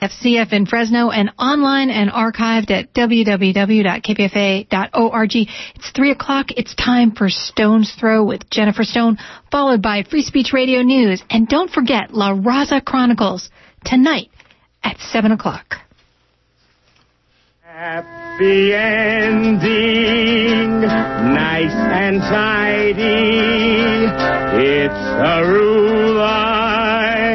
[0.00, 3.88] FCF in Fresno and online and archived at www.kpfa.org.
[5.74, 6.52] It's 3 o'clock.
[6.56, 9.18] It's time for Stone's Throw with Jennifer Stone,
[9.50, 11.20] followed by Free Speech Radio News.
[11.28, 13.50] And don't forget La Raza Chronicles
[13.84, 14.30] tonight
[14.84, 15.74] at 7 o'clock.
[17.64, 19.60] Happy ending,
[20.80, 24.06] nice and tidy.
[24.62, 27.34] It's a rule I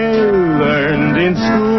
[0.60, 1.73] learned in school.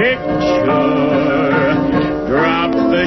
[0.00, 0.64] Picture.
[2.28, 3.04] Drop the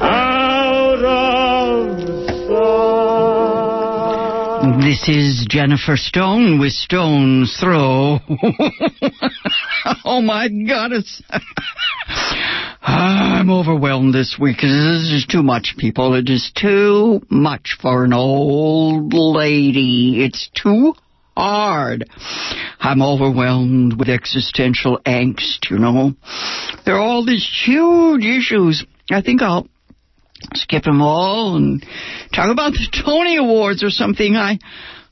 [0.00, 1.36] out of
[2.48, 3.20] sight.
[4.80, 8.18] This is Jennifer Stone with Stone's Throw.
[10.06, 11.22] oh my goddess.
[12.82, 14.62] I'm overwhelmed this week.
[14.62, 16.14] This is too much, people.
[16.14, 20.24] It is too much for an old lady.
[20.24, 20.94] It's too
[21.36, 22.08] hard.
[22.80, 26.14] I'm overwhelmed with existential angst, you know.
[26.84, 28.84] There are all these huge issues.
[29.10, 29.68] I think I'll
[30.54, 31.84] skip them all and
[32.34, 34.36] talk about the Tony Awards or something.
[34.36, 34.58] I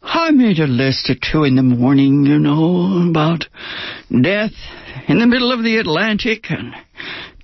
[0.03, 3.47] I made a list at two in the morning, you know, about
[4.11, 4.53] death
[5.09, 6.75] in the middle of the Atlantic and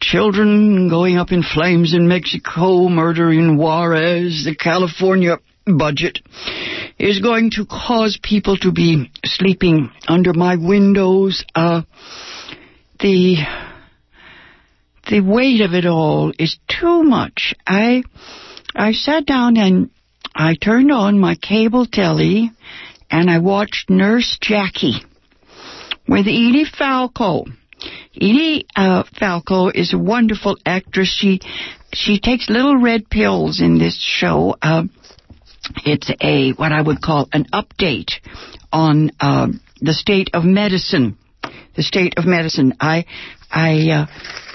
[0.00, 6.20] children going up in flames in Mexico, murdering Juarez, the California budget
[6.98, 11.44] is going to cause people to be sleeping under my windows.
[11.54, 11.82] Uh,
[13.00, 13.36] the
[15.08, 17.54] the weight of it all is too much.
[17.66, 18.02] I
[18.74, 19.90] I sat down and
[20.34, 22.50] I turned on my cable telly
[23.10, 25.02] and I watched Nurse Jackie
[26.08, 27.44] with Edie Falco.
[28.14, 31.14] Edie uh, Falco is a wonderful actress.
[31.14, 31.40] She
[31.92, 34.56] she takes little red pills in this show.
[34.60, 34.84] Uh,
[35.84, 38.12] it's a what I would call an update
[38.72, 39.48] on uh,
[39.80, 41.18] the state of medicine.
[41.76, 42.74] The state of medicine.
[42.80, 43.04] I
[43.50, 44.06] I uh,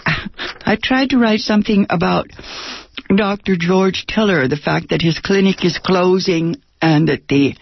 [0.65, 2.27] I tried to write something about
[3.15, 3.55] Dr.
[3.57, 7.55] George Tiller, the fact that his clinic is closing and that the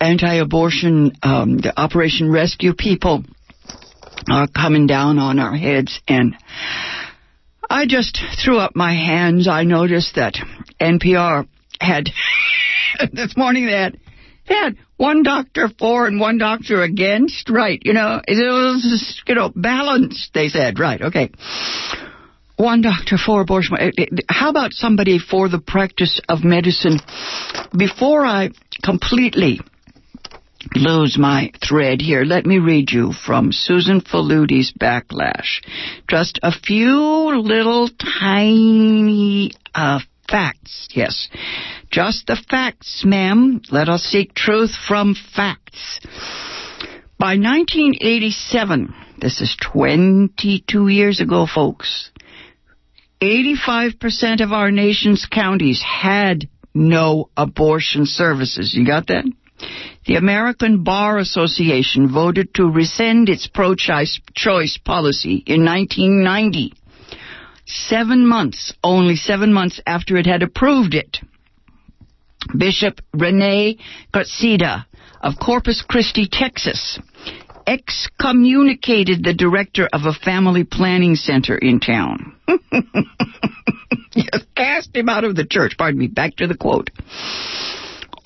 [0.00, 3.24] anti-abortion, um, the Operation Rescue people
[4.30, 6.00] are coming down on our heads.
[6.06, 6.36] And
[7.68, 9.48] I just threw up my hands.
[9.48, 10.34] I noticed that
[10.80, 11.46] NPR
[11.80, 12.10] had,
[13.12, 13.96] this morning that
[14.44, 17.48] had, one doctor for and one doctor against.
[17.48, 20.78] Right, you know, it was, you know, balanced, they said.
[20.78, 21.30] Right, okay.
[22.56, 23.76] One doctor for abortion.
[24.28, 26.98] How about somebody for the practice of medicine?
[27.76, 28.50] Before I
[28.84, 29.60] completely
[30.74, 35.62] lose my thread here, let me read you from Susan Faludi's Backlash.
[36.06, 37.88] Just a few little
[38.20, 41.28] tiny uh, facts, yes.
[41.90, 43.60] Just the facts, ma'am.
[43.70, 46.00] Let us seek truth from facts.
[47.18, 52.10] By 1987, this is 22 years ago, folks,
[53.20, 58.72] 85% of our nation's counties had no abortion services.
[58.74, 59.24] You got that?
[60.06, 66.72] The American Bar Association voted to rescind its pro-choice policy in 1990.
[67.72, 71.18] Seven months, only seven months after it had approved it.
[72.56, 73.76] Bishop Rene
[74.12, 74.86] Gracida
[75.20, 76.98] of Corpus Christi, Texas,
[77.66, 82.34] excommunicated the director of a family planning center in town.
[84.14, 85.74] yes, cast him out of the church.
[85.78, 86.08] Pardon me.
[86.08, 86.90] Back to the quote.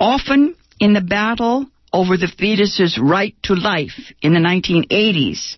[0.00, 5.56] Often in the battle over the fetus's right to life in the 1980s,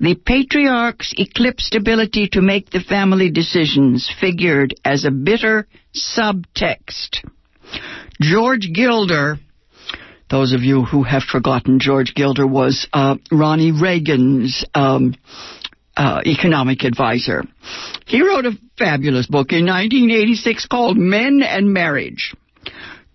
[0.00, 7.24] the patriarch's eclipsed ability to make the family decisions figured as a bitter subtext.
[8.20, 9.38] George Gilder,
[10.28, 15.14] those of you who have forgotten, George Gilder was uh, Ronnie Reagan's um,
[15.96, 17.44] uh, economic advisor.
[18.06, 22.34] He wrote a fabulous book in 1986 called Men and Marriage.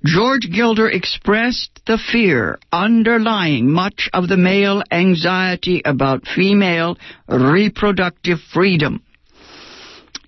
[0.03, 9.03] George Gilder expressed the fear underlying much of the male anxiety about female reproductive freedom.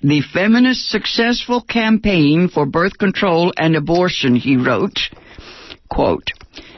[0.04, 5.00] The feminist successful campaign for birth control and abortion, he wrote,
[5.90, 6.28] quote,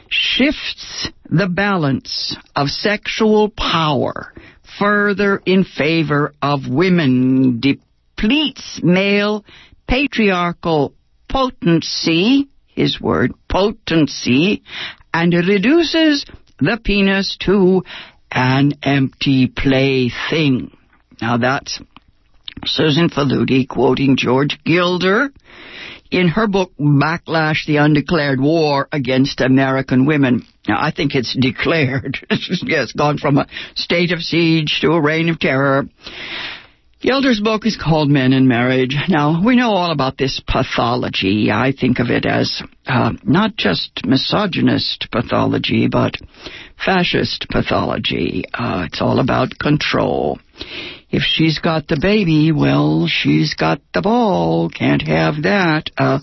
[0.08, 4.32] shifts the balance of sexual power
[4.78, 9.44] further in favor of women, depletes male
[9.86, 10.94] patriarchal
[11.28, 14.62] potency, his word, potency,
[15.12, 16.24] and reduces
[16.58, 17.82] the penis to
[18.30, 20.76] an empty plaything.
[21.20, 21.80] Now that's
[22.64, 25.30] Susan Faludi quoting George Gilder
[26.10, 30.46] in her book Backlash the Undeclared War Against American Women.
[30.68, 32.18] Now, I think it's declared.
[32.30, 35.84] it's gone from a state of siege to a reign of terror.
[37.02, 38.96] Gilder's book is called Men and Marriage.
[39.08, 41.50] Now, we know all about this pathology.
[41.50, 46.14] I think of it as uh, not just misogynist pathology, but
[46.82, 48.44] fascist pathology.
[48.52, 50.38] Uh, it's all about control.
[51.10, 54.70] If she's got the baby, well, she's got the ball.
[54.70, 55.90] Can't have that.
[55.98, 56.20] Uh,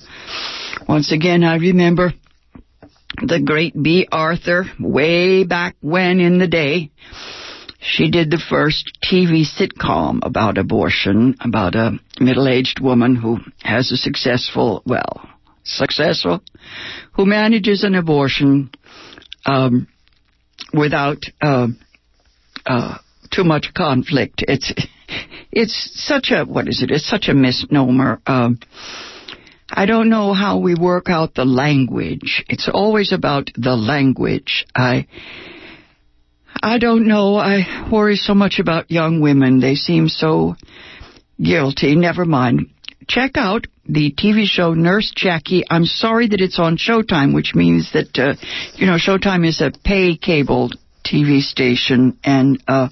[0.90, 2.14] once again, I remember
[3.22, 6.90] the great Bea Arthur way back when in the day.
[7.86, 13.98] She did the first TV sitcom about abortion, about a middle-aged woman who has a
[13.98, 15.30] successful, well,
[15.64, 16.42] successful,
[17.14, 18.72] who manages an abortion
[19.46, 19.88] um,
[20.74, 21.68] without uh,
[22.66, 22.98] uh,
[23.32, 24.46] too much conflict.
[24.48, 24.72] It's
[25.52, 26.90] it's such a what is it?
[26.90, 28.22] It's such a misnomer.
[28.26, 28.60] Um,
[29.70, 32.46] I don't know how we work out the language.
[32.48, 34.66] It's always about the language.
[34.74, 35.08] I
[36.64, 37.36] I don't know.
[37.36, 39.60] I worry so much about young women.
[39.60, 40.56] They seem so
[41.38, 41.98] guilty.
[41.98, 42.70] Never mind.
[43.06, 45.66] Check out the TV show Nurse Jackie.
[45.70, 48.36] I'm sorry that it's on Showtime, which means that, uh,
[48.76, 50.72] you know, Showtime is a pay cable
[51.06, 52.88] TV station, and uh,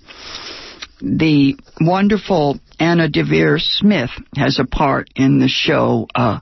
[0.99, 6.07] the wonderful Anna Deavere Smith has a part in the show.
[6.13, 6.41] Uh,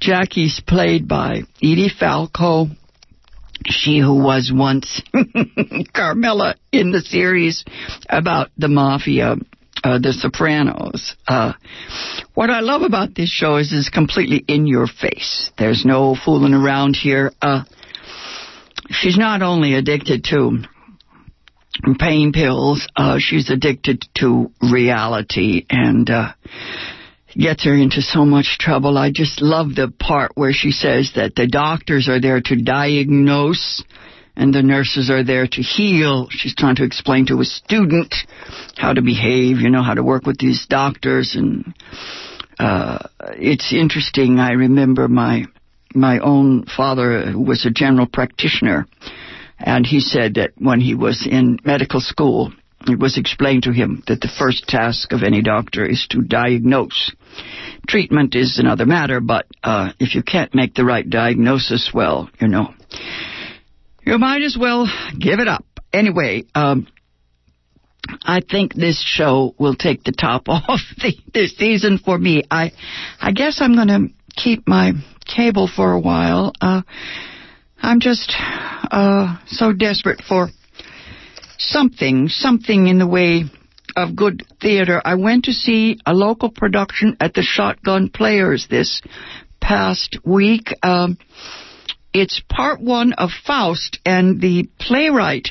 [0.00, 2.66] Jackie's played by Edie Falco,
[3.66, 5.02] she who was once
[5.94, 7.64] Carmela in the series
[8.08, 9.36] about the mafia,
[9.82, 11.16] uh, The Sopranos.
[11.26, 11.52] Uh,
[12.34, 15.50] what I love about this show is it's completely in your face.
[15.58, 17.32] There's no fooling around here.
[17.40, 17.64] Uh,
[18.90, 20.64] she's not only addicted to
[21.98, 26.32] pain pills, uh, she's addicted to reality and, uh,
[27.36, 28.96] gets her into so much trouble.
[28.96, 33.82] I just love the part where she says that the doctors are there to diagnose
[34.36, 36.28] and the nurses are there to heal.
[36.30, 38.14] She's trying to explain to a student
[38.76, 41.74] how to behave, you know, how to work with these doctors and
[42.58, 42.98] uh
[43.32, 44.38] it's interesting.
[44.38, 45.44] I remember my
[45.94, 48.86] my own father was a general practitioner
[49.58, 52.52] and he said that when he was in medical school
[52.86, 57.12] it was explained to him that the first task of any doctor is to diagnose.
[57.88, 62.48] Treatment is another matter, but uh, if you can't make the right diagnosis, well, you
[62.48, 62.74] know,
[64.04, 64.86] you might as well
[65.18, 65.64] give it up.
[65.92, 66.86] Anyway, um,
[68.22, 72.44] I think this show will take the top off the, this season for me.
[72.50, 72.72] I,
[73.20, 74.92] I guess I'm going to keep my
[75.24, 76.52] cable for a while.
[76.60, 76.82] Uh,
[77.80, 80.48] I'm just uh, so desperate for
[81.58, 83.44] something, something in the way
[83.96, 85.00] of good theater.
[85.04, 89.00] I went to see a local production at the Shotgun Players this
[89.60, 90.68] past week.
[90.82, 91.18] Um,
[92.12, 95.48] it's part one of Faust, and the playwright,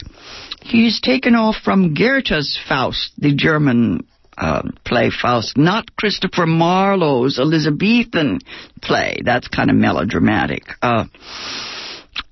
[0.62, 4.07] he's taken off from Goethe's Faust, the German
[4.38, 8.40] uh, play Faust, not Christopher Marlowe's Elizabethan
[8.81, 9.19] play.
[9.24, 10.64] That's kind of melodramatic.
[10.81, 11.06] Uh,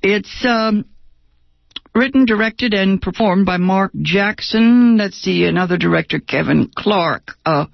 [0.01, 0.85] it's um,
[1.93, 4.97] written, directed, and performed by Mark Jackson.
[4.97, 7.31] Let's see, another director, Kevin Clark.
[7.45, 7.65] Uh,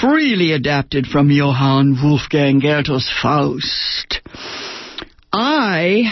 [0.00, 4.20] freely adapted from Johann Wolfgang Goethe's Faust.
[5.32, 6.02] I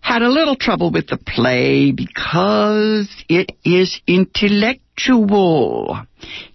[0.00, 5.98] had a little trouble with the play because it is intellectual.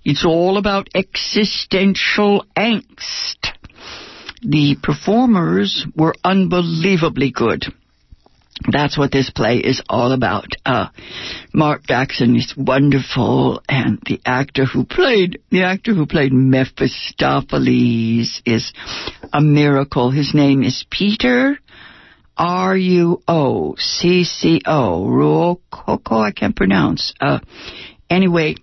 [0.03, 3.47] It's all about existential angst.
[4.41, 7.65] The performers were unbelievably good.
[8.69, 10.47] That's what this play is all about.
[10.65, 10.87] Uh,
[11.53, 18.73] Mark Jackson is wonderful, and the actor who played the actor who played Mephistopheles is
[19.33, 20.11] a miracle.
[20.11, 21.57] His name is Peter
[22.37, 26.21] R U O C C O Ruocco.
[26.21, 27.13] I can't pronounce.
[27.19, 27.39] Uh,
[28.09, 28.55] anyway,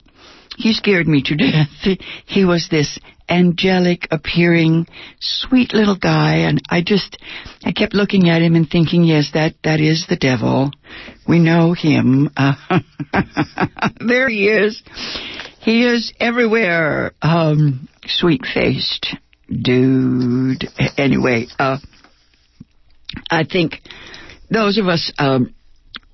[0.56, 1.68] he scared me to death.
[2.26, 2.98] He was this
[3.28, 4.86] angelic appearing
[5.20, 7.18] sweet little guy and I just
[7.64, 10.70] I kept looking at him and thinking yes that that is the devil.
[11.26, 12.30] We know him.
[12.36, 12.54] Uh,
[14.06, 14.82] there he is.
[15.60, 17.12] He is everywhere.
[17.22, 19.14] Um sweet faced
[19.50, 20.64] dude.
[20.96, 21.78] Anyway uh
[23.30, 23.80] I think
[24.50, 25.54] those of us um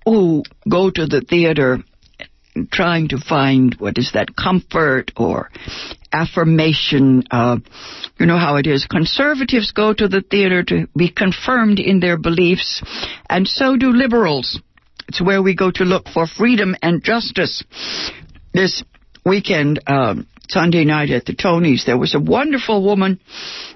[0.05, 1.79] who go to the theater
[2.71, 5.51] trying to find what is that comfort or
[6.13, 7.25] affirmation.
[7.31, 7.59] Uh,
[8.19, 8.87] you know how it is.
[8.87, 12.83] Conservatives go to the theater to be confirmed in their beliefs,
[13.29, 14.61] and so do liberals.
[15.09, 17.63] It's where we go to look for freedom and justice.
[18.53, 18.83] This
[19.25, 23.19] weekend, um, Sunday night at the Tonys, there was a wonderful woman.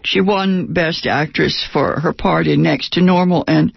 [0.05, 3.73] She won Best Actress for her part in Next to Normal, and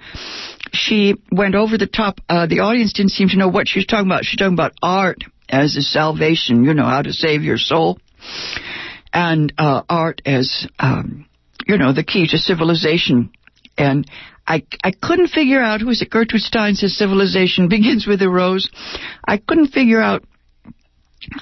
[0.72, 2.20] she went over the top.
[2.30, 4.25] Uh, the audience didn't seem to know what she was talking about.
[4.25, 8.00] She's talking about art as a salvation, you know, how to save your soul,
[9.13, 11.25] and uh, art as, um,
[11.68, 13.32] you know, the key to civilization.
[13.78, 14.10] And
[14.48, 18.30] I, I couldn't figure out, who is it, Gertrude Stein says civilization begins with a
[18.30, 18.70] rose.
[19.25, 20.24] I couldn't figure out,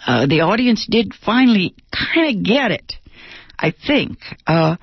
[0.06, 2.94] uh, the audience did finally kind of get it.
[3.62, 4.20] I think.
[4.48, 4.78] Uh,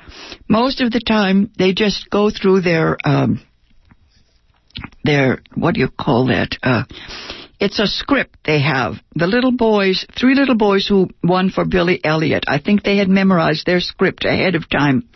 [0.48, 3.40] most of the time, they just go through their, um,
[5.04, 6.56] their, what do you call that?
[6.62, 6.84] Uh,
[7.58, 8.94] it's a script they have.
[9.14, 13.08] The little boys, three little boys who won for Billy Elliot, I think they had
[13.08, 15.08] memorized their script ahead of time.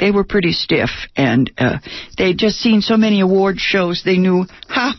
[0.00, 1.78] They were pretty stiff, and uh,
[2.16, 4.92] they'd just seen so many award shows, they knew how,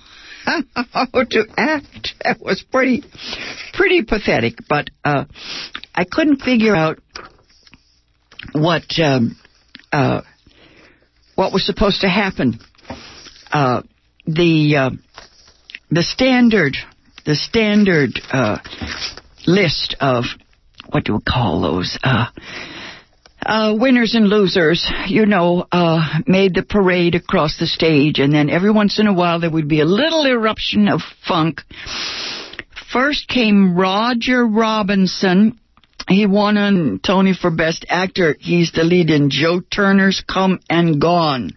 [0.46, 2.14] how to act.
[2.24, 3.04] That was pretty,
[3.74, 5.26] pretty pathetic, but uh,
[5.96, 7.00] I couldn't figure out
[8.52, 9.36] what, um,
[9.92, 10.22] uh,
[11.34, 12.60] what was supposed to happen.
[13.52, 13.82] Uh,
[14.26, 14.90] the uh,
[15.90, 16.76] the standard
[17.26, 18.58] the standard uh,
[19.48, 20.26] list of
[20.90, 22.26] what do we call those uh,
[23.46, 28.50] uh, winners and losers, you know, uh, made the parade across the stage, and then
[28.50, 31.62] every once in a while there would be a little eruption of funk.
[32.92, 35.60] First came Roger Robinson.
[36.08, 38.36] He won a Tony for Best Actor.
[38.40, 41.52] He's the lead in Joe Turner's Come and Gone.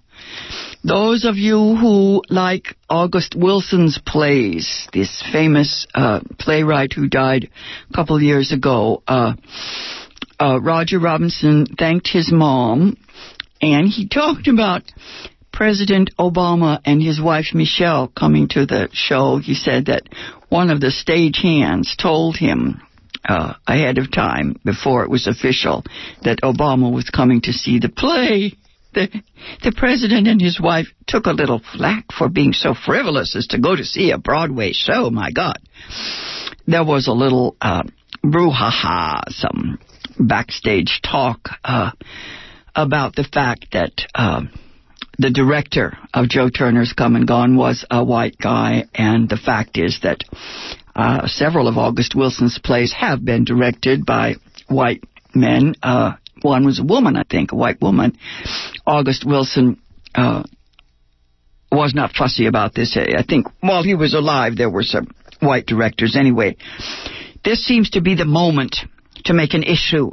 [0.86, 7.50] Those of you who like August Wilson's plays, this famous uh, playwright who died
[7.90, 9.32] a couple years ago, uh,
[10.38, 12.96] uh, Roger Robinson thanked his mom,
[13.60, 14.84] and he talked about
[15.52, 19.38] President Obama and his wife Michelle coming to the show.
[19.38, 20.04] He said that
[20.50, 22.80] one of the stage hands told him
[23.28, 25.82] uh, ahead of time, before it was official,
[26.22, 28.52] that Obama was coming to see the play
[28.96, 29.22] the,
[29.62, 33.60] the president and his wife took a little flack for being so frivolous as to
[33.60, 35.10] go to see a Broadway show.
[35.10, 35.58] My God.
[36.66, 37.84] There was a little uh,
[38.24, 39.78] brouhaha, some
[40.18, 41.90] backstage talk uh,
[42.74, 44.42] about the fact that uh,
[45.18, 49.78] the director of Joe Turner's Come and Gone was a white guy, and the fact
[49.78, 50.24] is that
[50.94, 54.36] uh, several of August Wilson's plays have been directed by
[54.68, 55.74] white men.
[55.82, 56.14] Uh,
[56.46, 58.16] one was a woman, I think, a white woman.
[58.86, 59.80] August Wilson
[60.14, 60.42] uh,
[61.70, 62.96] was not fussy about this.
[62.96, 65.08] I think while he was alive, there were some
[65.40, 66.56] white directors anyway.
[67.44, 68.76] This seems to be the moment
[69.24, 70.10] to make an issue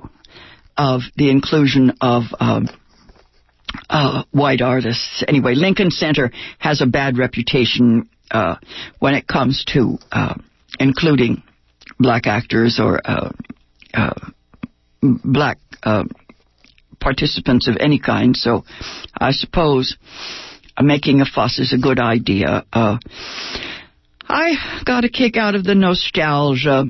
[0.77, 2.67] of the inclusion of um,
[3.89, 5.23] uh, white artists.
[5.27, 8.55] Anyway, Lincoln Center has a bad reputation uh,
[8.99, 10.35] when it comes to uh,
[10.79, 11.43] including
[11.99, 13.31] black actors or uh,
[13.93, 14.13] uh,
[15.01, 16.03] black uh,
[17.03, 18.35] participants of any kind.
[18.35, 18.63] So
[19.15, 19.97] I suppose
[20.81, 22.65] making a fuss is a good idea.
[22.71, 22.97] Uh,
[24.27, 26.85] I got a kick out of the nostalgia.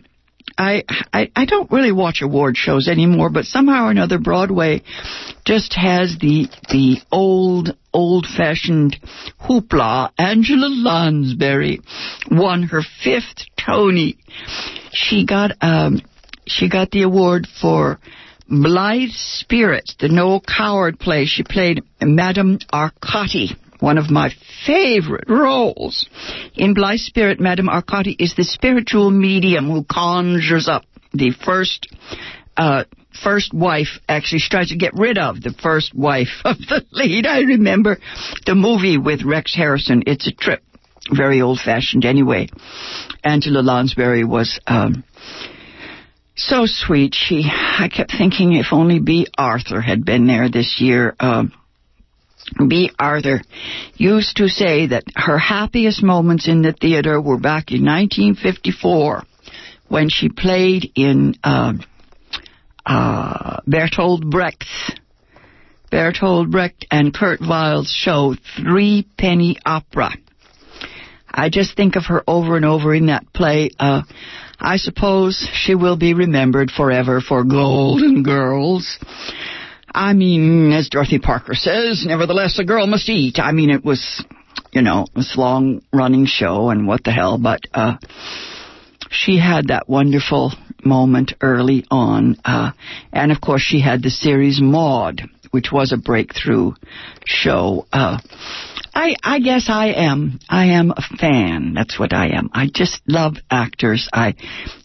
[0.56, 4.84] I, I I don't really watch award shows anymore, but somehow or another Broadway
[5.46, 8.98] just has the the old old fashioned
[9.42, 10.12] hoopla.
[10.18, 11.80] Angela Lansbury
[12.30, 14.18] won her fifth Tony.
[14.92, 16.02] She got um
[16.46, 18.00] she got the award for
[18.50, 21.26] Blithe Spirit, the Noel Coward play.
[21.26, 24.32] She played Madame Arcati, one of my
[24.66, 26.08] favorite roles.
[26.56, 30.84] In Blithe Spirit, Madame Arcati is the spiritual medium who conjures up
[31.14, 31.88] the first
[32.58, 32.84] uh,
[33.24, 37.26] first wife actually she tries to get rid of the first wife of the lead.
[37.26, 37.98] I remember
[38.46, 40.04] the movie with Rex Harrison.
[40.08, 40.64] It's a trip.
[41.12, 42.48] Very old fashioned anyway.
[43.24, 45.04] Angela Lansbury was um,
[46.36, 47.16] so sweet.
[47.16, 51.16] She, I kept thinking if only Bea Arthur had been there this year.
[51.20, 51.46] Uh,
[52.68, 53.42] Bea Arthur
[53.96, 59.24] used to say that her happiest moments in the theater were back in 1954
[59.88, 61.74] when she played in uh,
[62.86, 64.92] uh, Bertolt Brecht's
[65.92, 70.10] Bertolt Brecht and Kurt Weill's show Three Penny Opera.
[71.30, 73.70] I just think of her over and over in that play.
[73.80, 74.02] Uh,
[74.64, 78.98] I suppose she will be remembered forever for Golden Girls.
[79.94, 83.38] I mean, as Dorothy Parker says, nevertheless, a girl must eat.
[83.38, 84.24] I mean, it was
[84.74, 87.98] you know, this long running show and what the hell, but, uh,
[89.12, 90.52] she had that wonderful
[90.84, 92.36] moment early on.
[92.44, 92.72] Uh,
[93.12, 96.72] and of course she had the series Maude, which was a breakthrough
[97.26, 97.86] show.
[97.94, 98.18] Uh,
[98.94, 100.40] I, I guess I am.
[100.48, 101.74] I am a fan.
[101.74, 102.50] That's what I am.
[102.54, 104.08] I just love actors.
[104.14, 104.36] I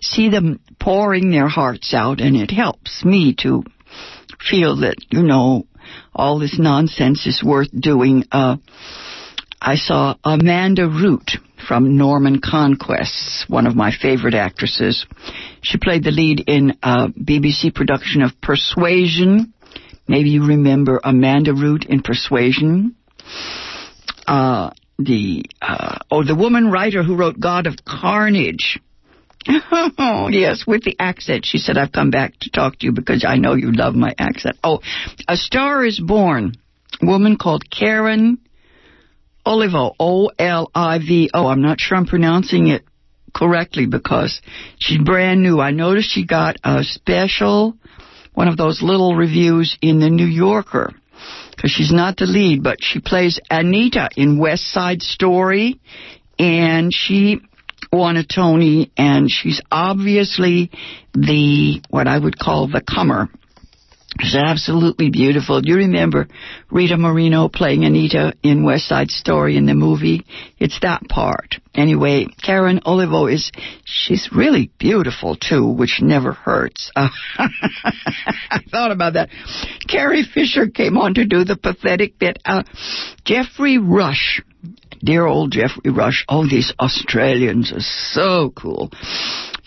[0.00, 3.64] see them pouring their hearts out and it helps me to
[4.40, 5.66] feel that, you know,
[6.14, 8.24] all this nonsense is worth doing.
[8.32, 8.56] Uh,
[9.60, 11.32] I saw Amanda Root
[11.66, 15.04] from Norman Conquests, one of my favorite actresses.
[15.60, 19.52] She played the lead in a BBC production of Persuasion.
[20.06, 22.94] Maybe you remember Amanda Root in Persuasion.
[24.28, 28.78] Uh, the uh, oh, the woman writer who wrote God of Carnage.
[30.00, 31.46] Oh, yes, with the accent.
[31.46, 34.14] She said, I've come back to talk to you because I know you love my
[34.18, 34.58] accent.
[34.62, 34.80] Oh,
[35.26, 36.52] A Star is Born.
[37.00, 38.38] Woman called Karen
[39.46, 41.46] Olivo, O-L-I-V-O.
[41.46, 42.82] I'm not sure I'm pronouncing it
[43.34, 44.42] correctly because
[44.78, 45.60] she's brand new.
[45.60, 47.74] I noticed she got a special,
[48.34, 50.92] one of those little reviews in the New Yorker
[51.58, 55.80] because she's not the lead, but she plays Anita in West Side Story
[56.38, 57.40] and she
[57.92, 60.70] won a Tony, and she's obviously
[61.14, 63.28] the what I would call the comer.
[64.20, 65.60] She's absolutely beautiful.
[65.60, 66.26] Do you remember
[66.70, 70.26] Rita Moreno playing Anita in West Side Story in the movie?
[70.58, 71.56] It's that part.
[71.74, 73.52] Anyway, Karen Olivo is,
[73.84, 76.90] she's really beautiful too, which never hurts.
[76.96, 77.08] Uh,
[77.38, 79.28] I thought about that.
[79.88, 82.40] Carrie Fisher came on to do the pathetic bit.
[82.44, 82.64] Uh,
[83.24, 84.42] Geoffrey Rush
[85.02, 86.24] dear old Geoffrey Rush.
[86.28, 88.90] Oh, these Australians are so cool.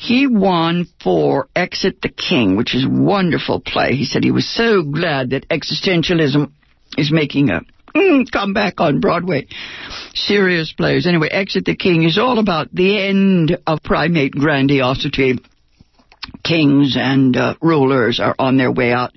[0.01, 3.93] He won for Exit the King, which is a wonderful play.
[3.93, 6.51] He said he was so glad that existentialism
[6.97, 7.61] is making a
[7.95, 9.45] mm, comeback on Broadway.
[10.15, 11.05] Serious plays.
[11.05, 15.37] Anyway, Exit the King is all about the end of primate grandiosity.
[16.43, 19.11] Kings and uh, rulers are on their way out.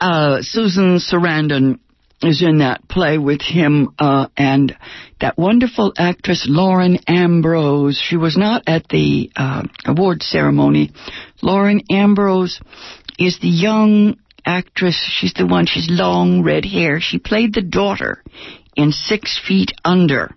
[0.00, 1.80] Uh, Susan Sarandon
[2.22, 4.76] is in that play with him uh, and
[5.20, 8.00] that wonderful actress Lauren Ambrose.
[8.02, 10.92] She was not at the uh, award ceremony.
[11.42, 12.60] Lauren Ambrose
[13.18, 14.96] is the young actress.
[15.10, 15.66] She's the one.
[15.66, 17.00] She's long red hair.
[17.00, 18.22] She played the daughter
[18.76, 20.34] in Six Feet Under.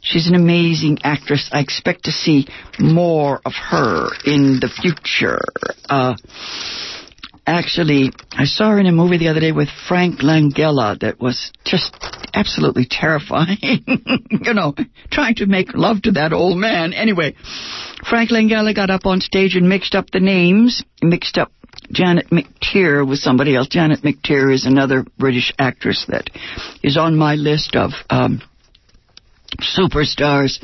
[0.00, 1.48] She's an amazing actress.
[1.50, 2.46] I expect to see
[2.78, 5.40] more of her in the future.
[5.88, 6.14] Uh,
[7.46, 11.52] actually, I saw her in a movie the other day with Frank Langella that was
[11.64, 11.94] just
[12.32, 13.58] absolutely terrifying.
[14.30, 14.74] you know,
[15.10, 16.92] trying to make love to that old man.
[16.92, 17.34] Anyway,
[18.08, 21.52] Frank Langella got up on stage and mixed up the names, mixed up
[21.92, 23.68] Janet McTeer with somebody else.
[23.68, 26.30] Janet McTeer is another British actress that
[26.82, 28.42] is on my list of um,
[29.60, 30.62] superstars.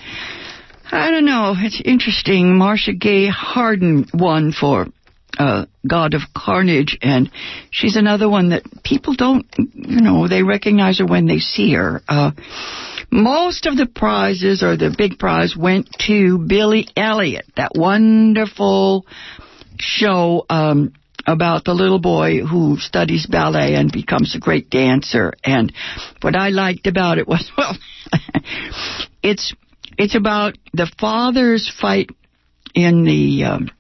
[0.93, 1.55] I don't know.
[1.57, 2.57] It's interesting.
[2.59, 4.89] Marcia Gay Harden won for
[5.39, 7.31] uh, God of Carnage, and
[7.71, 12.03] she's another one that people don't, you know, they recognize her when they see her.
[12.09, 12.33] Uh,
[13.11, 19.07] most of the prizes, or the big prize, went to Billy Elliot, that wonderful
[19.79, 20.93] show um,
[21.27, 25.33] about the little boy who studies ballet and becomes a great dancer.
[25.45, 25.73] And
[26.21, 27.77] what I liked about it was, well,
[29.23, 29.55] it's
[29.99, 32.11] it's about the father's fight
[32.75, 33.71] in the um,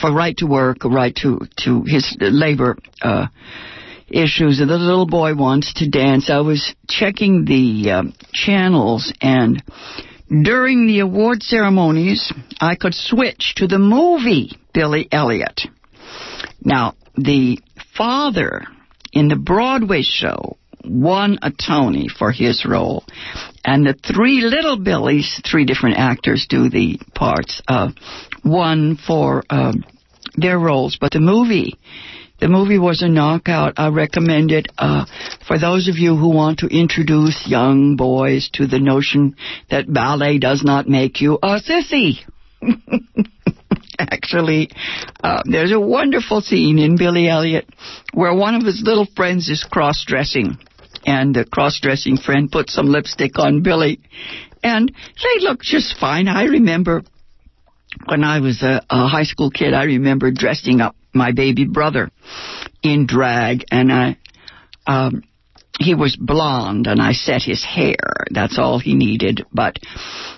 [0.00, 3.26] for right to work, right to to his labor uh,
[4.08, 4.58] issues.
[4.58, 6.30] The little boy wants to dance.
[6.30, 9.62] I was checking the um, channels and.
[10.28, 15.68] During the award ceremonies, I could switch to the movie Billy Elliot.
[16.60, 17.60] Now, the
[17.96, 18.64] father
[19.12, 23.04] in the Broadway show won a Tony for his role.
[23.64, 27.62] And the three little Billies, three different actors do the parts.
[27.66, 27.90] Uh,
[28.46, 29.84] won for um,
[30.36, 31.74] their roles, but the movie,
[32.40, 33.74] the movie was a knockout.
[33.76, 35.06] I recommend it uh,
[35.46, 39.36] for those of you who want to introduce young boys to the notion
[39.70, 42.18] that ballet does not make you a sissy.
[43.98, 44.68] Actually,
[45.24, 47.66] uh, there's a wonderful scene in Billy Elliot
[48.12, 50.58] where one of his little friends is cross-dressing,
[51.06, 54.00] and the cross-dressing friend puts some lipstick on Billy,
[54.62, 56.28] and they look just fine.
[56.28, 57.02] I remember
[58.04, 62.10] when I was a, a high school kid, I remember dressing up my baby brother
[62.82, 64.18] in drag, and I,
[64.86, 65.22] um,
[65.78, 68.26] he was blonde, and I set his hair.
[68.30, 69.44] That's all he needed.
[69.52, 69.78] But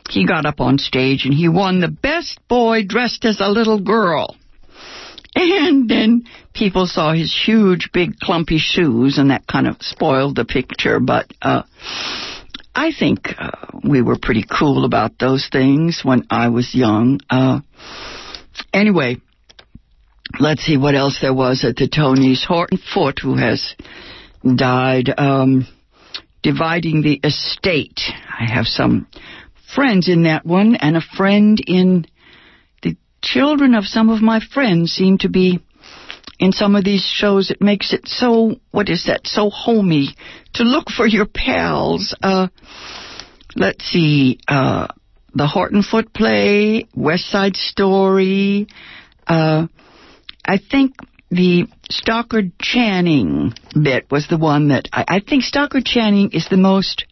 [0.08, 3.80] he got up on stage and he won the best boy dressed as a little
[3.80, 4.36] girl.
[5.34, 10.44] And then people saw his huge, big, clumpy shoes, and that kind of spoiled the
[10.44, 10.98] picture.
[10.98, 11.62] But uh,
[12.78, 13.50] I think uh,
[13.82, 17.18] we were pretty cool about those things when I was young.
[17.28, 17.58] Uh,
[18.72, 19.16] anyway,
[20.38, 22.46] let's see what else there was at the Tonys.
[22.46, 23.74] Horton Foote, who has
[24.54, 25.66] died, um,
[26.44, 27.98] dividing the estate.
[28.28, 29.08] I have some
[29.74, 32.06] friends in that one, and a friend in
[32.84, 35.58] the children of some of my friends seem to be
[36.38, 37.50] in some of these shows.
[37.50, 40.14] It makes it so, what is that, so homey
[40.54, 42.14] to look for your pals.
[42.22, 42.48] Uh,
[43.56, 44.88] let's see, uh,
[45.34, 48.66] the Horton Foote play, West Side Story,
[49.26, 49.66] uh,
[50.44, 50.94] I think
[51.30, 56.56] the Stockard Channing bit was the one that I, I think Stockard Channing is the
[56.56, 57.04] most,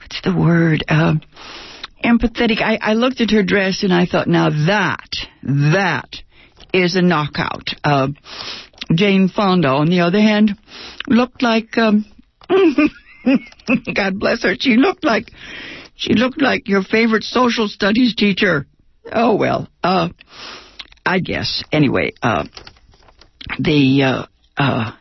[0.00, 1.14] what's the word, uh,
[2.04, 2.62] empathetic.
[2.62, 5.10] I, I looked at her dress and I thought, now that,
[5.42, 6.22] that
[6.72, 7.68] is a knockout.
[7.82, 8.08] Uh,
[8.94, 10.52] Jane Fonda, on the other hand,
[11.06, 12.04] looked like, um,
[13.94, 15.30] God bless her, she looked like,
[15.96, 18.66] she looked like your favorite social studies teacher.
[19.12, 20.08] Oh well, uh,
[21.04, 21.62] I guess.
[21.72, 22.44] Anyway, uh,
[23.58, 24.26] the, uh,
[24.56, 24.92] uh,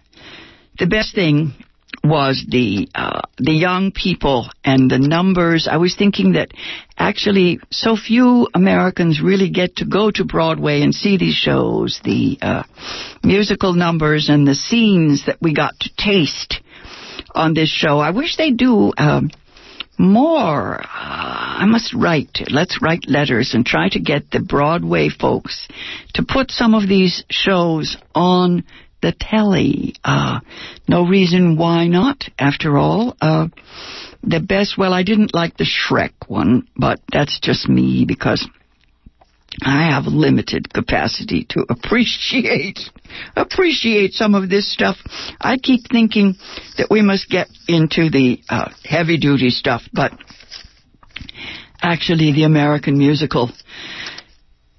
[0.80, 1.53] the best thing
[2.10, 5.67] was the uh, the young people and the numbers.
[5.70, 6.52] I was thinking that
[6.98, 12.38] actually so few Americans really get to go to Broadway and see these shows, the
[12.41, 12.63] uh,
[13.24, 16.62] musical numbers and the scenes that we got to taste
[17.34, 18.00] on this show.
[18.00, 18.93] I wish they do.
[18.98, 19.30] Um,
[20.00, 20.80] more.
[20.80, 20.86] Uh,
[21.60, 22.39] I must write.
[22.52, 25.67] Let's write letters and try to get the Broadway folks
[26.13, 28.63] to put some of these shows on
[29.01, 29.95] the telly.
[30.03, 30.39] Uh,
[30.88, 33.15] no reason why not, after all.
[33.21, 33.47] Uh,
[34.23, 38.47] the best, well, I didn't like the Shrek one, but that's just me because
[39.63, 42.79] I have limited capacity to appreciate
[43.36, 44.97] appreciate some of this stuff.
[45.39, 46.36] I keep thinking
[46.77, 50.12] that we must get into the uh, heavy duty stuff, but
[51.81, 53.51] actually the American musical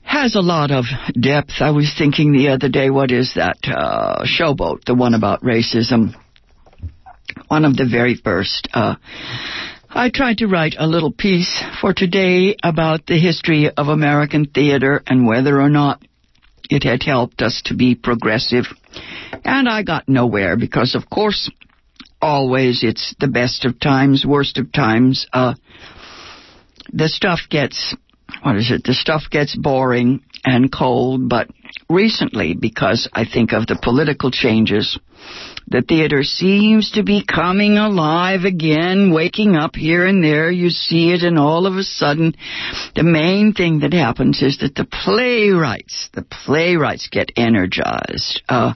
[0.08, 0.86] has a lot of
[1.20, 1.60] depth.
[1.60, 6.14] I was thinking the other day, what is that uh, showboat, the one about racism?
[7.48, 8.68] One of the very first.
[8.72, 8.96] Uh,
[9.90, 15.02] I tried to write a little piece for today about the history of American theater
[15.06, 16.02] and whether or not
[16.70, 18.64] it had helped us to be progressive.
[19.44, 21.50] And I got nowhere because, of course,
[22.20, 25.26] always it's the best of times, worst of times.
[25.32, 25.54] Uh,
[26.92, 27.94] the stuff gets
[28.42, 28.84] what is it?
[28.84, 31.48] The stuff gets boring and cold, but
[31.90, 34.98] recently, because I think of the political changes,
[35.66, 40.50] the theater seems to be coming alive again, waking up here and there.
[40.50, 42.34] You see it, and all of a sudden,
[42.94, 48.42] the main thing that happens is that the playwrights, the playwrights get energized.
[48.48, 48.74] Uh,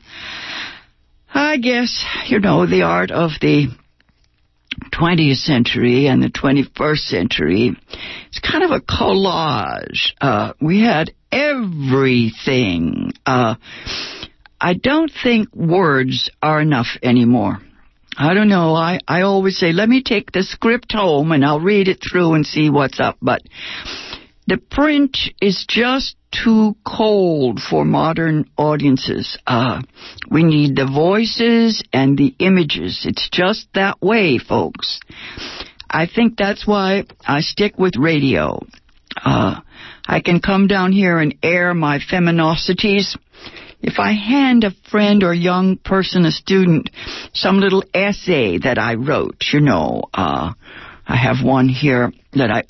[1.33, 3.69] I guess, you know, the art of the
[4.93, 7.77] 20th century and the 21st century,
[8.29, 10.13] it's kind of a collage.
[10.21, 13.13] Uh, we had everything.
[13.25, 13.57] Uh,
[14.61, 17.59] I don't think words are enough anymore.
[18.17, 18.75] I don't know.
[18.75, 22.35] I, I always say, let me take the script home and I'll read it through
[22.35, 23.17] and see what's up.
[23.23, 23.43] But
[24.47, 29.39] the print is just too cold for modern audiences.
[29.47, 29.83] Uh,
[30.31, 33.05] we need the voices and the images.
[33.07, 35.01] It's just that way, folks.
[35.89, 38.65] I think that's why I stick with radio.
[39.23, 39.61] Uh,
[40.07, 43.17] I can come down here and air my femininosities.
[43.83, 46.91] If I hand a friend or young person, a student,
[47.35, 50.53] some little essay that I wrote, you know, uh,
[51.07, 52.65] I have one here that I,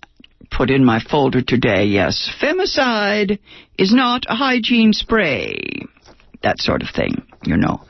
[0.56, 2.30] put in my folder today, yes.
[2.40, 3.38] Femicide
[3.78, 5.86] is not a hygiene spray.
[6.42, 7.84] That sort of thing, you know.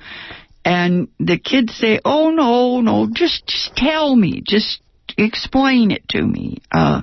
[0.64, 4.80] And the kids say, oh no, no, just, just tell me, just
[5.18, 6.58] explain it to me.
[6.70, 7.02] Uh,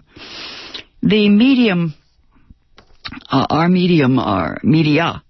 [1.01, 1.93] the medium,
[3.29, 5.23] uh, our medium, our media,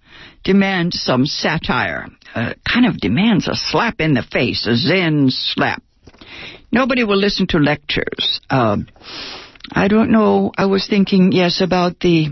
[0.44, 2.08] demands some satire.
[2.36, 5.82] Uh, kind of demands a slap in the face, a zen slap.
[6.72, 8.40] Nobody will listen to lectures.
[8.50, 8.78] Uh,
[9.72, 10.52] I don't know.
[10.58, 12.30] I was thinking, yes, about the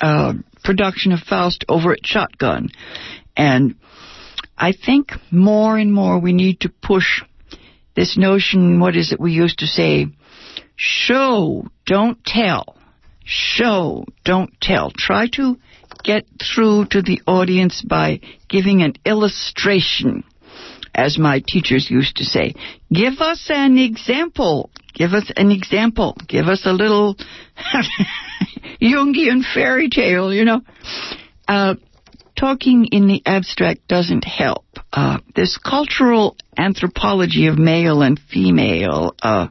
[0.00, 2.68] uh, production of Faust over at Shotgun.
[3.36, 3.76] And
[4.56, 7.22] I think more and more we need to push
[7.94, 10.06] this notion, what is it we used to say?
[10.76, 12.76] Show, don't tell.
[13.24, 14.90] Show, don't tell.
[14.90, 15.58] Try to
[16.02, 20.24] get through to the audience by giving an illustration
[20.94, 22.54] as my teachers used to say.
[22.92, 24.70] Give us an example.
[24.94, 26.16] Give us an example.
[26.28, 27.16] Give us a little
[28.82, 30.60] Jungian fairy tale, you know.
[31.48, 31.74] Uh,
[32.38, 34.64] talking in the abstract doesn't help.
[34.92, 39.48] uh, this cultural anthropology of male and female uh,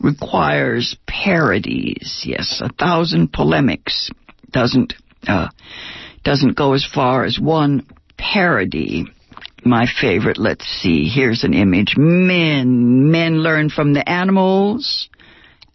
[0.00, 2.22] requires parodies.
[2.24, 4.10] Yes, a thousand polemics
[4.50, 4.94] doesn't
[5.26, 5.48] uh,
[6.22, 7.86] doesn't go as far as one
[8.16, 9.06] parody.
[9.64, 10.38] My favorite.
[10.38, 11.08] Let's see.
[11.08, 11.94] Here's an image.
[11.96, 15.08] Men, men learn from the animals,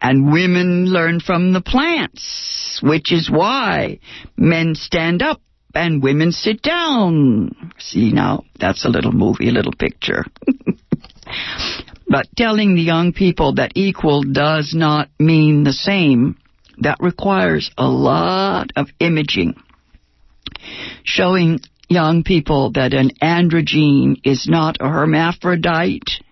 [0.02, 4.00] and women learn from the plants, which is why
[4.38, 5.42] men stand up
[5.74, 7.72] and women sit down.
[7.80, 10.26] See now, that's a little movie, a little picture.
[12.08, 16.38] but telling the young people that equal does not mean the same,
[16.80, 19.56] that requires a lot of imaging.
[21.04, 26.24] Showing young people that an androgyne is not a hermaphrodite.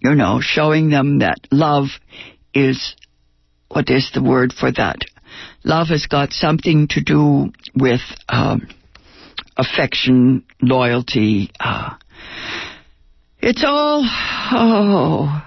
[0.00, 1.86] You know, showing them that love
[2.54, 2.94] is,
[3.68, 4.98] what is the word for that?
[5.64, 8.68] Love has got something to do with um,
[9.56, 11.50] affection, loyalty.
[11.58, 11.94] Uh,
[13.40, 14.02] it's all,
[14.52, 15.42] oh,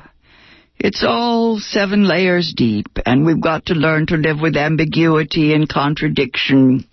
[0.77, 5.69] it's all seven layers deep, and we've got to learn to live with ambiguity and
[5.69, 6.85] contradiction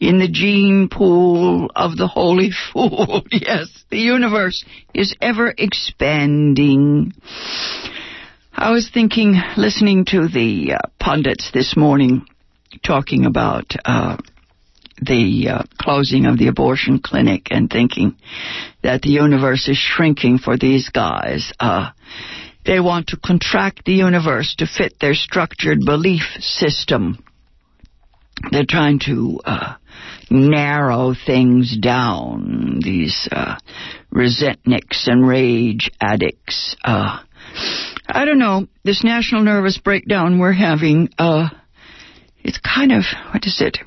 [0.00, 3.22] in the gene pool of the holy fool.
[3.30, 4.64] yes, the universe
[4.94, 7.12] is ever expanding.
[8.52, 12.26] I was thinking, listening to the uh, pundits this morning
[12.82, 14.16] talking about uh,
[15.00, 18.16] the uh, closing of the abortion clinic and thinking
[18.82, 21.52] that the universe is shrinking for these guys.
[21.60, 21.90] Uh,
[22.64, 27.22] they want to contract the universe to fit their structured belief system.
[28.50, 29.74] They're trying to uh,
[30.30, 32.80] narrow things down.
[32.82, 33.56] These uh,
[34.12, 36.76] resentniks and rage addicts.
[36.84, 37.20] Uh,
[38.08, 38.66] I don't know.
[38.84, 41.08] This national nervous breakdown we're having.
[41.18, 41.48] Uh,
[42.44, 43.78] it's kind of what is it?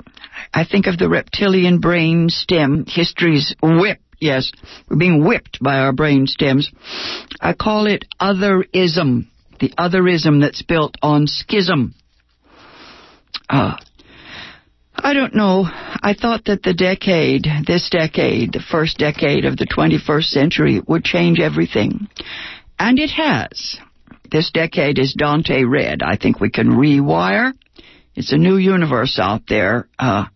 [0.52, 2.84] I think of the reptilian brain stem.
[2.86, 4.00] History's whip.
[4.20, 4.52] Yes,
[4.88, 6.70] we're being whipped by our brain stems.
[7.40, 9.28] I call it otherism.
[9.60, 11.94] The otherism that's built on schism.
[13.48, 13.76] Uh,
[14.94, 15.64] I don't know.
[15.66, 21.04] I thought that the decade, this decade, the first decade of the 21st century, would
[21.04, 22.08] change everything.
[22.78, 23.78] And it has.
[24.30, 26.02] This decade is Dante red.
[26.02, 27.52] I think we can rewire.
[28.14, 29.88] It's a new universe out there.
[29.98, 30.26] Uh,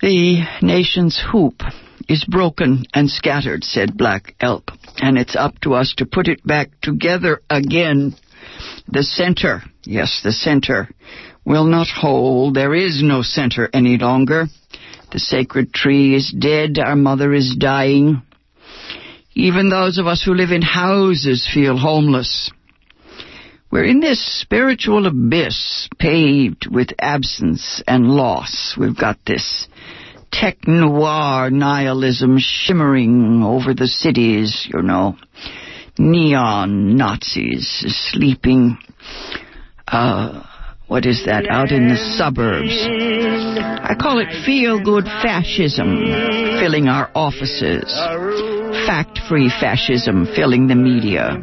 [0.00, 1.62] the nation's hoop
[2.08, 6.44] is broken and scattered, said Black Elk, and it's up to us to put it
[6.46, 8.14] back together again.
[8.88, 10.88] The center, yes, the center,
[11.44, 12.54] will not hold.
[12.54, 14.46] There is no center any longer.
[15.12, 16.78] The sacred tree is dead.
[16.78, 18.22] Our mother is dying.
[19.34, 22.50] Even those of us who live in houses feel homeless.
[23.70, 28.76] We're in this spiritual abyss paved with absence and loss.
[28.78, 29.66] We've got this
[30.30, 35.16] tech noir nihilism shimmering over the cities, you know.
[35.98, 38.78] Neon Nazis sleeping,
[39.86, 40.42] uh,
[40.92, 42.68] what is that, out in the suburbs.
[42.84, 46.04] I call it feel good fascism
[46.60, 47.88] filling our offices,
[48.84, 51.40] fact free fascism filling the media.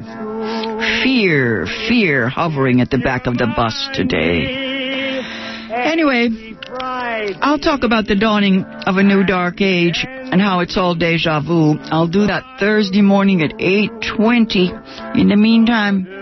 [1.02, 4.70] Fear, fear hovering at the back of the bus today.
[5.74, 6.30] Anyway,
[7.42, 11.42] I'll talk about the dawning of a new dark age and how it's all deja
[11.42, 11.80] vu.
[11.90, 15.20] I'll do that Thursday morning at 8:20.
[15.20, 16.19] In the meantime,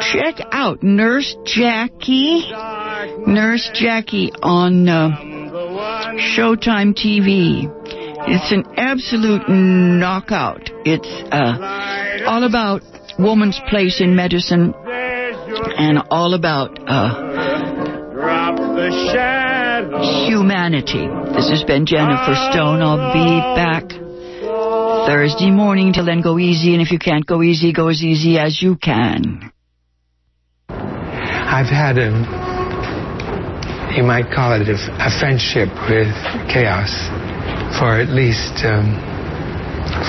[0.00, 2.50] check out Nurse Jackie.
[3.26, 5.10] Nurse Jackie on uh,
[6.36, 7.72] Showtime TV.
[8.30, 10.70] It's an absolute knockout.
[10.84, 12.82] It's uh, all about
[13.18, 17.28] woman's place in medicine and all about uh,
[20.26, 21.08] humanity.
[21.34, 22.82] This has been Jennifer Stone.
[22.82, 23.88] I'll be back
[25.08, 25.92] Thursday morning.
[25.92, 28.76] Till then, go easy, and if you can't go easy, go as easy as you
[28.76, 29.52] can.
[31.48, 32.12] I've had a,
[33.96, 36.12] you might call it a, a friendship with
[36.52, 36.92] chaos
[37.80, 39.00] for at least um,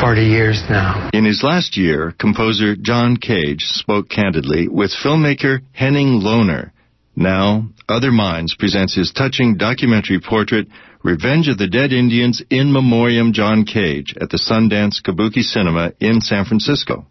[0.01, 1.09] 40 years now.
[1.13, 6.71] In his last year, composer John Cage spoke candidly with filmmaker Henning Lohner.
[7.15, 10.67] Now, Other Minds presents his touching documentary portrait,
[11.03, 16.19] Revenge of the Dead Indians in Memoriam John Cage, at the Sundance Kabuki Cinema in
[16.19, 17.07] San Francisco.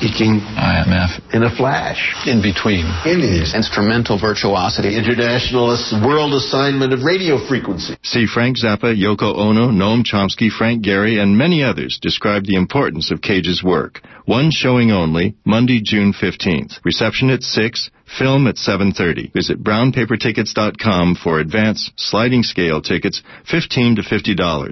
[0.00, 1.20] Peaking IMF.
[1.32, 2.14] in a flash.
[2.26, 2.84] In between.
[3.06, 3.54] Indies.
[3.54, 4.96] Instrumental virtuosity.
[4.96, 7.96] Internationalist world assignment of radio frequency.
[8.02, 13.10] See Frank Zappa, Yoko Ono, Noam Chomsky, Frank Gehry, and many others describe the importance
[13.10, 14.00] of Cage's work.
[14.26, 16.84] One showing only, Monday, June 15th.
[16.84, 19.32] Reception at 6, film at 7.30.
[19.32, 24.70] Visit brownpapertickets.com for advance sliding scale tickets, 15 to $50.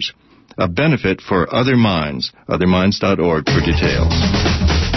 [0.58, 2.32] a benefit for Other Minds.
[2.48, 4.62] OtherMinds.org for details.